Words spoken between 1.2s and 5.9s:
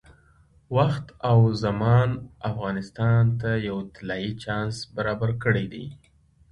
او زمان افغانستان ته یو طلایي چانس برابر کړی دی.